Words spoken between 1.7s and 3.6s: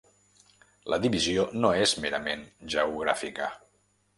és merament geogràfica.